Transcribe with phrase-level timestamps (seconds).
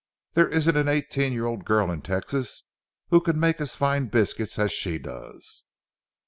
[0.33, 2.63] There isn't an eighteen year old girl in Texas
[3.09, 5.61] who can make as fine biscuits as she does.